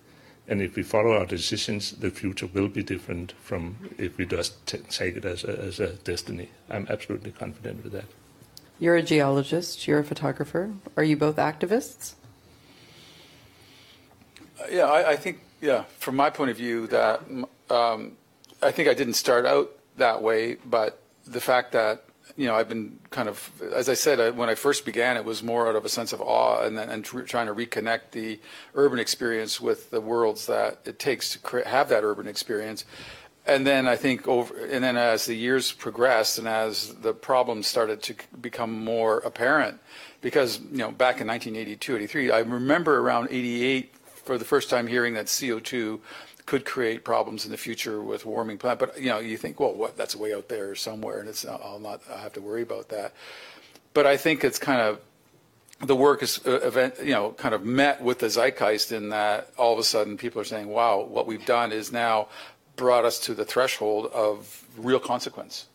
[0.49, 4.65] And if we follow our decisions, the future will be different from if we just
[4.67, 6.51] t- take it as a, as a destiny.
[6.71, 8.05] I'm absolutely confident with that.
[8.79, 10.75] You're a geologist, you're a photographer.
[10.97, 12.15] Are you both activists?
[14.61, 17.23] Uh, yeah, I, I, think, yeah, from my point of view, that
[17.71, 18.17] um,
[18.63, 22.05] I think I didn't start out that way, but the fact that
[22.37, 25.43] you know, I've been kind of, as I said, when I first began, it was
[25.43, 28.41] more out of a sense of awe and then and tr- trying to reconnect the
[28.75, 32.85] urban experience with the worlds that it takes to cre- have that urban experience.
[33.47, 37.69] And then I think over, and then as the years progressed and as the problems
[37.69, 39.79] started to become more apparent,
[40.21, 44.89] because you know, back in 1982, 83, I remember around 88 for the first time
[44.89, 46.01] hearing that CO2
[46.47, 48.79] could create problems in the future with warming planet.
[48.79, 49.97] But you know, you think, well, what?
[49.97, 53.13] That's way out there somewhere, and it's I'll not I have to worry about that.
[53.93, 55.01] But I think it's kind of
[55.81, 59.51] the work is uh, event, you know, kind of met with the zeitgeist in that
[59.59, 62.29] all of a sudden people are saying, wow, what we've done is now
[62.77, 65.67] brought us to the threshold of real consequence.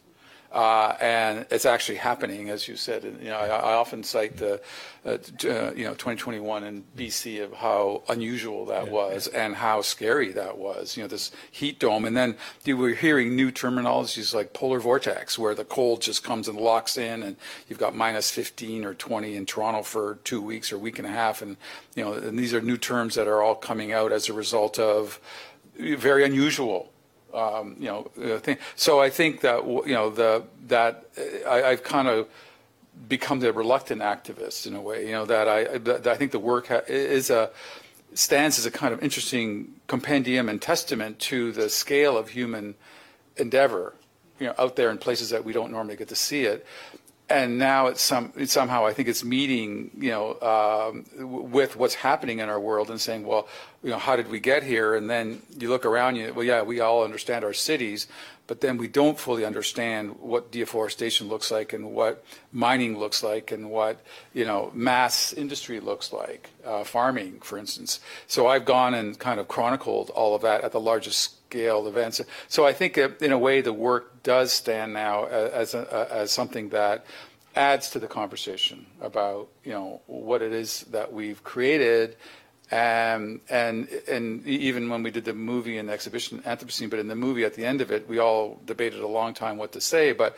[0.52, 3.06] Uh, and it's actually happening, as you said.
[3.06, 4.60] And, you know, I, I often cite the,
[5.06, 9.82] uh, uh, you know, 2021 in BC of how unusual that yeah, was and how
[9.82, 10.98] scary that was.
[10.98, 15.40] You know, this heat dome, and then you were hearing new terminologies like polar vortex,
[15.40, 17.38] where the cold just comes and locks in, and
[17.69, 21.12] you've got minus 15 or 20 in Toronto for two weeks or week and a
[21.12, 21.56] half, and
[21.96, 24.78] you know, and these are new terms that are all coming out as a result
[24.78, 25.21] of
[25.80, 26.92] very unusual
[27.34, 28.58] um, you know, thing.
[28.75, 31.06] So I think that you know the that
[31.48, 32.27] I, I've kind of
[33.08, 35.06] become the reluctant activist in a way.
[35.06, 37.50] You know that I that I think the work ha- is a
[38.13, 42.75] stands as a kind of interesting compendium and testament to the scale of human
[43.38, 43.96] endeavor.
[44.40, 46.65] You know, out there in places that we don't normally get to see it
[47.32, 51.96] and now it's some it's somehow I think it's meeting you know um, with what's
[51.96, 53.48] happening in our world and saying well
[53.84, 54.94] you know how did we get here?
[54.96, 58.08] And then you look around you well yeah we all understand our cities
[58.48, 63.52] but then we don't fully understand what deforestation looks like and what mining looks like
[63.52, 64.02] and what
[64.34, 68.00] you know mass industry looks like uh, farming for instance.
[68.27, 72.21] So I've gone and kind of chronicled all of that at the largest scale events.
[72.47, 75.83] So I think uh, in a way the work does stand now uh, as, a,
[75.93, 77.06] uh, as something that
[77.56, 82.15] adds to the conversation about you know what it is that we've created
[82.71, 86.99] um, and and and even when we did the movie and the exhibition Anthropocene, but
[86.99, 89.73] in the movie at the end of it, we all debated a long time what
[89.73, 90.13] to say.
[90.13, 90.37] But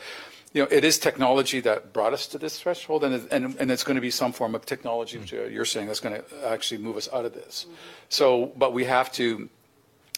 [0.53, 3.83] you know, it is technology that brought us to this threshold, and and and it's
[3.83, 6.97] going to be some form of technology, which you're saying, that's going to actually move
[6.97, 7.55] us out of this.
[7.65, 7.75] Mm-hmm.
[8.09, 9.47] So, but we have to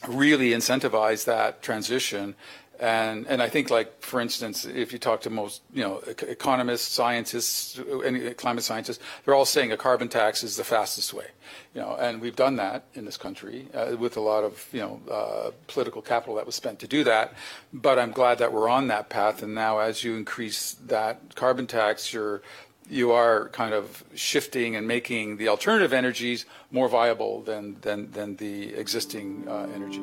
[0.07, 2.35] really incentivize that transition.
[2.77, 6.91] And, and I think, like, for instance, if you talk to most, you know, economists,
[6.91, 11.27] scientists, any climate scientists, they're all saying a carbon tax is the fastest way,
[11.73, 14.81] you know, and we've done that in this country uh, with a lot of, you
[14.81, 17.33] know, uh, political capital that was spent to do that.
[17.71, 19.41] But I'm glad that we're on that path.
[19.41, 22.41] And now, as you increase that carbon tax, you're
[22.89, 28.35] you are kind of shifting and making the alternative energies more viable than, than, than
[28.35, 30.01] the existing uh, energy.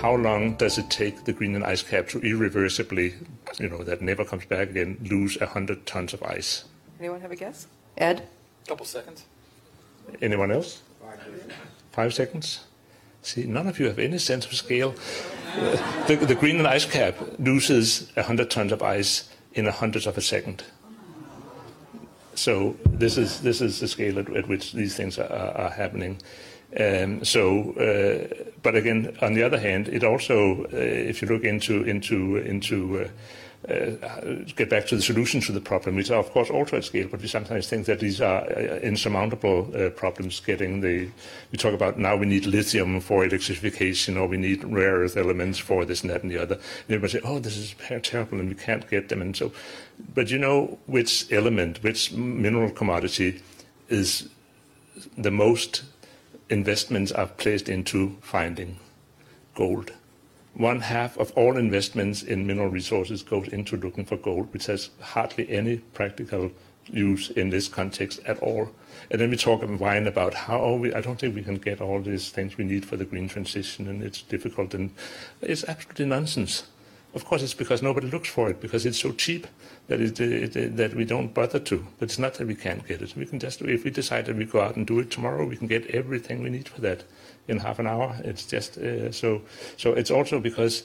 [0.00, 3.14] How long does it take the Greenland ice cap to irreversibly,
[3.60, 6.64] you know, that never comes back again, lose 100 tons of ice?
[6.98, 7.68] Anyone have a guess?
[7.96, 8.28] Ed?
[8.64, 9.26] A couple seconds.
[10.20, 10.82] Anyone else?
[11.92, 12.64] Five seconds?
[13.22, 14.94] See, none of you have any sense of scale.
[15.56, 20.18] Uh, the, the, Greenland ice cap loses 100 tons of ice in a hundredth of
[20.18, 20.64] a second.
[22.34, 26.20] So this is this is the scale at, at which these things are, are happening.
[26.80, 31.44] Um, so, uh, but again, on the other hand, it also, uh, if you look
[31.44, 33.10] into into into
[33.68, 34.20] uh, uh,
[34.56, 37.06] get back to the solution to the problem, which are of course also at scale,
[37.08, 40.40] but we sometimes think that these are uh, insurmountable uh, problems.
[40.40, 41.08] Getting the,
[41.52, 45.60] we talk about now we need lithium for electrification, or we need rare earth elements
[45.60, 46.56] for this and that and the other.
[46.56, 49.22] And everybody say, oh, this is terrible, and we can't get them.
[49.22, 49.52] And so,
[50.12, 53.42] but you know which element, which mineral commodity
[53.88, 54.28] is
[55.16, 55.84] the most
[56.50, 58.78] investments are placed into finding
[59.54, 59.92] gold
[60.54, 64.90] one half of all investments in mineral resources goes into looking for gold, which has
[65.00, 66.50] hardly any practical
[66.86, 68.70] use in this context at all.
[69.10, 71.56] And then we talk and whine about how oh, we, I don't think we can
[71.56, 74.90] get all these things we need for the green transition, and it's difficult, and
[75.40, 76.64] it's absolutely nonsense.
[77.14, 79.46] Of course, it's because nobody looks for it because it's so cheap
[79.88, 81.86] that it, it, it, that we don't bother to.
[81.98, 83.14] But it's not that we can't get it.
[83.14, 85.56] We can just, if we decide that we go out and do it tomorrow, we
[85.56, 87.04] can get everything we need for that
[87.48, 88.16] in half an hour.
[88.24, 89.42] It's just uh, so.
[89.76, 90.84] So it's also because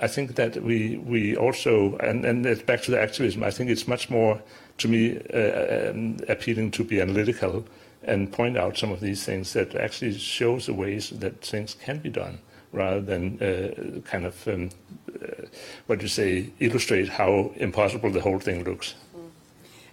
[0.00, 3.42] I think that we we also and and it's back to the activism.
[3.42, 4.40] I think it's much more
[4.78, 7.64] to me uh, um, appealing to be analytical
[8.02, 11.98] and point out some of these things that actually shows the ways that things can
[11.98, 12.38] be done
[12.72, 14.70] rather than uh, kind of um,
[15.14, 15.46] uh,
[15.86, 18.94] what you say illustrate how impossible the whole thing looks.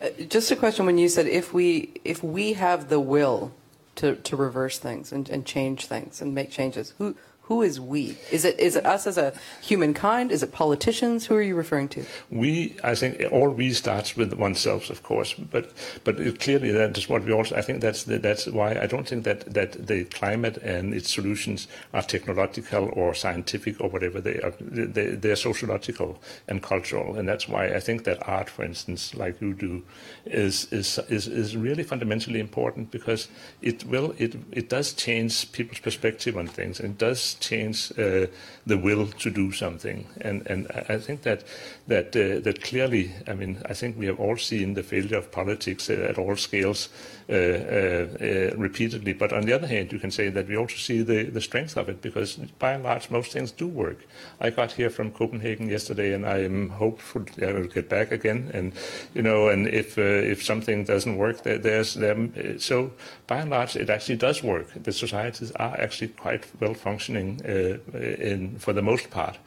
[0.01, 3.51] Uh, just a question: When you said if we if we have the will
[3.95, 6.93] to, to reverse things and, and change things and make changes.
[6.97, 7.15] Who
[7.47, 8.17] who is we?
[8.31, 10.31] Is it is it us as a humankind?
[10.31, 11.25] Is it politicians?
[11.25, 12.05] Who are you referring to?
[12.29, 15.33] We, I think, all we starts with oneself, of course.
[15.33, 15.73] But
[16.05, 17.57] but clearly that is what we also.
[17.57, 21.13] I think that's the, that's why I don't think that that the climate and its
[21.13, 24.53] solutions are technological or scientific or whatever they are.
[24.61, 29.41] They, they're sociological and cultural, and that's why I think that art, for instance, like
[29.41, 29.83] you do,
[30.25, 33.27] is is is, is really fundamentally important because
[33.61, 36.97] it will it it does change people's perspective on things and it
[37.39, 38.27] change uh,
[38.65, 40.05] the will to do something.
[40.21, 41.43] And and I think that
[41.87, 45.31] that uh, that clearly, I mean, I think we have all seen the failure of
[45.31, 46.89] politics uh, at all scales
[47.27, 49.13] repeatedly.
[49.13, 51.77] But on the other hand, you can say that we also see the the strength
[51.77, 54.05] of it because by and large, most things do work.
[54.39, 58.51] I got here from Copenhagen yesterday, and I am hopeful I will get back again.
[58.53, 58.73] And
[59.13, 62.33] you know, and if uh, if something doesn't work, there, there's them.
[62.59, 62.91] So
[63.27, 64.67] by and large, it actually does work.
[64.83, 69.37] The societies are actually quite well functioning uh, in, for the most part.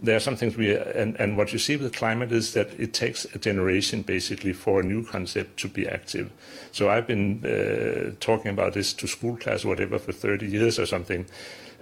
[0.00, 2.92] There are some things we and, and what you see with climate is that it
[2.92, 6.30] takes a generation basically for a new concept to be active.
[6.72, 10.78] So I've been uh, talking about this to school class or whatever for 30 years
[10.78, 11.26] or something,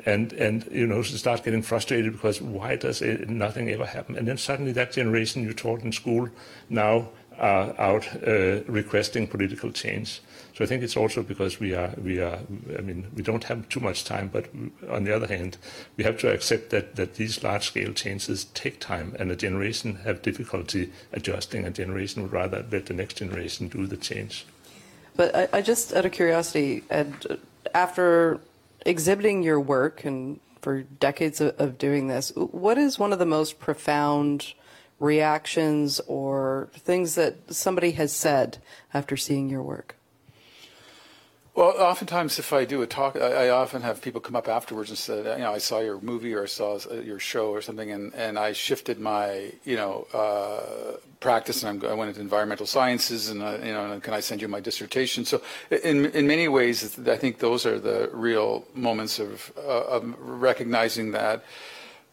[0.07, 4.17] and and you know start getting frustrated because why does it, nothing ever happen?
[4.17, 6.29] And then suddenly that generation you taught in school
[6.71, 7.09] now
[7.39, 10.21] are out uh, requesting political change.
[10.57, 12.39] So I think it's also because we are we are
[12.79, 14.47] I mean we don't have too much time, but
[14.89, 15.59] on the other hand,
[15.99, 19.97] we have to accept that that these large scale changes take time, and a generation
[20.05, 21.67] have difficulty adjusting.
[21.67, 24.47] A generation would rather let the next generation do the change.
[25.15, 27.39] But I, I just out of curiosity, and
[27.75, 28.41] after
[28.87, 33.27] exhibiting your work and for decades of, of doing this, what is one of the
[33.27, 34.55] most profound
[35.01, 38.57] reactions or things that somebody has said
[38.95, 39.97] after seeing your work?
[41.57, 44.91] Well, oftentimes if I do a talk, I, I, often have people come up afterwards
[44.91, 47.91] and say, you know, I saw your movie or I saw your show or something,
[47.91, 52.67] and, and I shifted my, you know, uh, practice, and I'm, i went into environmental
[52.67, 55.25] sciences, and uh, you know, and can I send you my dissertation?
[55.25, 55.41] So,
[55.71, 61.13] in in many ways, I think those are the real moments of uh, of recognizing
[61.13, 61.43] that,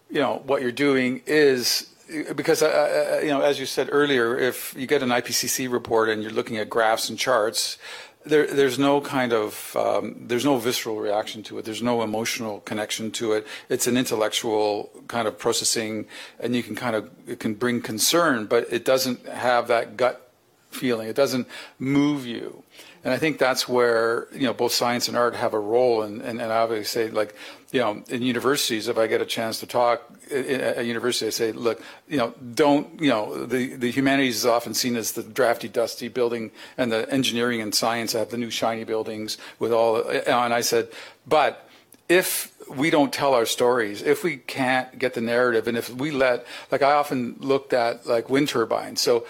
[0.09, 1.89] you know, what you're doing is
[2.35, 6.09] because uh, uh, you know, as you said earlier, if you get an IPCC report
[6.09, 7.77] and you're looking at graphs and charts,
[8.25, 11.65] there, there's no kind of um, there's no visceral reaction to it.
[11.65, 13.47] There's no emotional connection to it.
[13.69, 16.05] It's an intellectual kind of processing,
[16.39, 20.31] and you can kind of it can bring concern, but it doesn't have that gut
[20.71, 21.07] feeling.
[21.07, 21.47] It doesn't
[21.79, 22.63] move you.
[23.03, 26.03] And I think that's where you know both science and art have a role.
[26.03, 27.35] And and, and I always say like
[27.73, 31.31] you know in universities, if I get a chance to talk at a university, I
[31.31, 35.23] say, look, you know, don't you know the the humanities is often seen as the
[35.23, 39.97] drafty, dusty building, and the engineering and science have the new shiny buildings with all.
[40.07, 40.87] And I said,
[41.27, 41.67] but
[42.07, 46.11] if we don't tell our stories, if we can't get the narrative, and if we
[46.11, 49.25] let, like I often looked at like wind turbines, so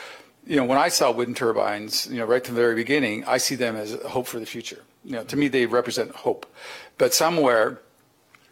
[0.46, 3.38] you know, when I saw wind turbines, you know, right from the very beginning, I
[3.38, 4.84] see them as hope for the future.
[5.06, 6.46] You know, to me, they represent hope.
[6.98, 7.80] But somewhere,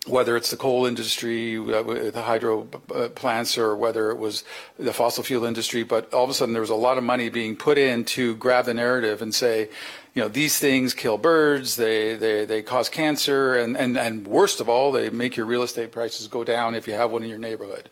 [0.07, 4.43] whether it's the coal industry, uh, the hydro uh, plants, or whether it was
[4.79, 7.29] the fossil fuel industry, but all of a sudden there was a lot of money
[7.29, 9.69] being put in to grab the narrative and say,
[10.15, 14.59] you know, these things kill birds, they, they, they cause cancer, and, and, and worst
[14.59, 17.29] of all, they make your real estate prices go down if you have one in
[17.29, 17.89] your neighborhood.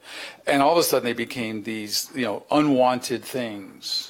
[0.47, 4.09] And all of a sudden they became these, you know, unwanted things.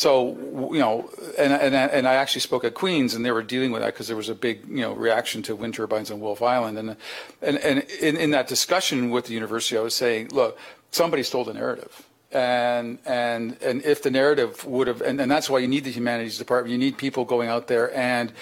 [0.00, 0.28] So,
[0.72, 3.82] you know, and, and, and I actually spoke at Queen's and they were dealing with
[3.82, 6.78] that because there was a big, you know, reaction to wind turbines on Wolfe Island.
[6.78, 6.96] And,
[7.42, 10.56] and, and in, in that discussion with the university, I was saying, look,
[10.90, 15.50] somebody stole the narrative and and and if the narrative would have and, and that's
[15.50, 18.32] why you need the humanities department you need people going out there and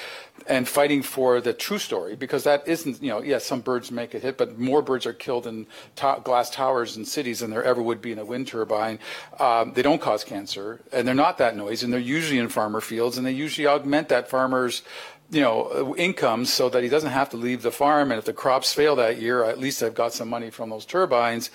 [0.47, 4.13] and fighting for the true story because that isn't you know yes some birds make
[4.13, 5.67] a hit but more birds are killed in
[5.97, 8.99] to- glass towers in cities than there ever would be in a wind turbine
[9.41, 12.83] um, they don't cause cancer and they're not that noisy and they're usually in farmer
[12.83, 14.83] fields and they usually augment that farmer's
[15.31, 18.11] you know, income so that he doesn't have to leave the farm.
[18.11, 20.87] And if the crops fail that year, at least I've got some money from those
[20.87, 21.51] turbines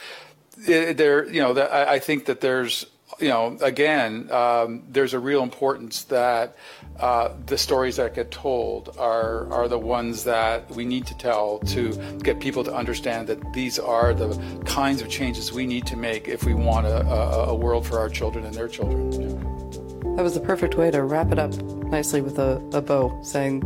[0.58, 2.86] there, you know, I, I think that there's,
[3.20, 6.56] you know, again, um, there's a real importance that
[7.00, 11.60] uh, the stories that get told are are the ones that we need to tell
[11.60, 11.94] to
[12.24, 14.36] get people to understand that these are the
[14.66, 18.00] kinds of changes we need to make if we want a, a, a world for
[18.00, 19.83] our children and their children.
[20.16, 21.54] That was the perfect way to wrap it up
[21.94, 23.64] nicely with a, a bow, saying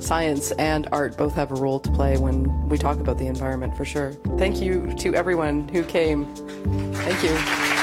[0.00, 3.76] science and art both have a role to play when we talk about the environment
[3.76, 4.12] for sure.
[4.36, 6.26] Thank you to everyone who came.
[6.94, 7.75] Thank you.